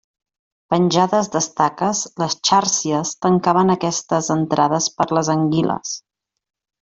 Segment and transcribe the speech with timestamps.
[0.73, 5.93] Penjades d'estaques, les xàrcies tancaven aquestes entrades per a les anguiles.